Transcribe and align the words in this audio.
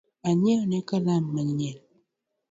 Onyiewne 0.29 0.79
kalam 0.89 1.23
manyien 1.33 1.77